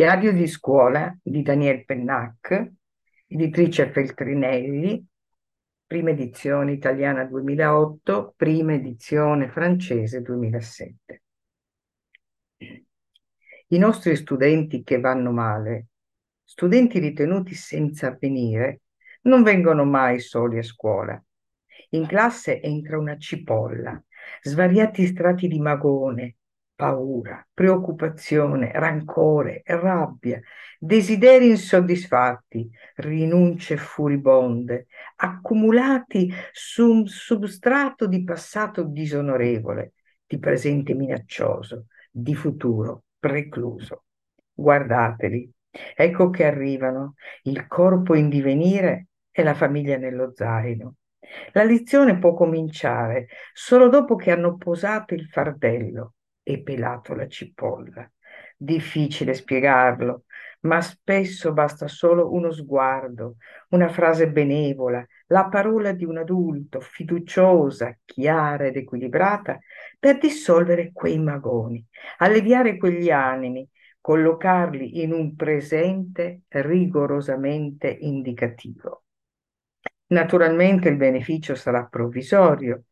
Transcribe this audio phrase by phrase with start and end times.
[0.00, 2.70] Diario di scuola di Daniel Pennac,
[3.26, 5.06] editrice Feltrinelli,
[5.86, 11.22] prima edizione italiana 2008, prima edizione francese 2007.
[13.66, 15.88] I nostri studenti che vanno male,
[16.44, 18.80] studenti ritenuti senza avvenire,
[19.24, 21.22] non vengono mai soli a scuola.
[21.90, 24.02] In classe entra una cipolla,
[24.40, 26.36] svariati strati di magone,
[26.80, 30.40] paura, preoccupazione, rancore, rabbia,
[30.78, 34.86] desideri insoddisfatti, rinunce furibonde,
[35.16, 39.92] accumulati su un substrato di passato disonorevole,
[40.26, 44.04] di presente minaccioso, di futuro precluso.
[44.54, 45.52] Guardateli,
[45.94, 50.94] ecco che arrivano, il corpo in divenire e la famiglia nello zaino.
[51.52, 58.10] La lezione può cominciare solo dopo che hanno posato il fardello e pelato la cipolla.
[58.56, 60.24] Difficile spiegarlo,
[60.60, 63.36] ma spesso basta solo uno sguardo,
[63.70, 69.58] una frase benevola, la parola di un adulto, fiduciosa, chiara ed equilibrata,
[69.98, 71.84] per dissolvere quei magoni,
[72.18, 73.66] alleviare quegli animi,
[74.00, 79.04] collocarli in un presente rigorosamente indicativo.
[80.08, 82.84] Naturalmente il beneficio sarà provvisorio,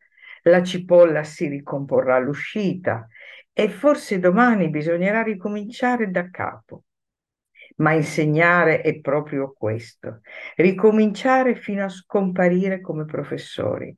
[0.48, 3.06] la cipolla si ricomporrà all'uscita
[3.52, 6.84] e forse domani bisognerà ricominciare da capo.
[7.76, 10.20] Ma insegnare è proprio questo,
[10.56, 13.96] ricominciare fino a scomparire come professori.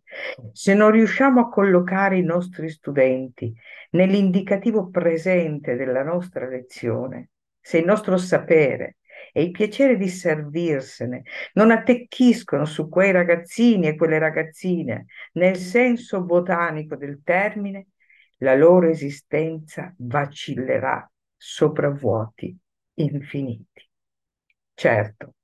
[0.52, 3.54] Se non riusciamo a collocare i nostri studenti
[3.92, 8.96] nell'indicativo presente della nostra lezione, se il nostro sapere
[9.32, 11.22] e il piacere di servirsene
[11.54, 17.88] non attecchiscono su quei ragazzini e quelle ragazzine nel senso botanico del termine,
[18.38, 22.56] la loro esistenza vacillerà sopra vuoti
[22.94, 23.88] infiniti.
[24.74, 25.34] Certo,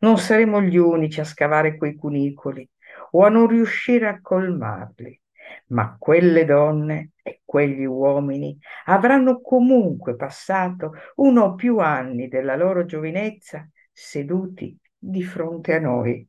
[0.00, 2.68] non saremo gli unici a scavare quei cunicoli
[3.12, 5.20] o a non riuscire a colmarli,
[5.68, 12.84] ma quelle donne e quegli uomini avranno comunque passato uno o più anni della loro
[12.84, 16.28] giovinezza seduti di fronte a noi.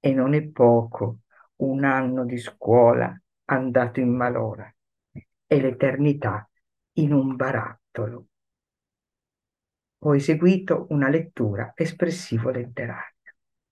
[0.00, 1.18] E non è poco
[1.58, 4.68] un anno di scuola andato in malora
[5.46, 6.50] e l'eternità
[6.94, 8.26] in un barattolo.
[9.98, 13.15] Ho eseguito una lettura espressivo letteraria.